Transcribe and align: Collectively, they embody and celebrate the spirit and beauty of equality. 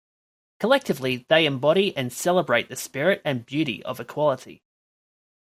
Collectively, 0.59 1.27
they 1.29 1.45
embody 1.45 1.95
and 1.95 2.11
celebrate 2.11 2.69
the 2.69 2.75
spirit 2.75 3.21
and 3.23 3.45
beauty 3.45 3.83
of 3.83 3.99
equality. 3.99 4.63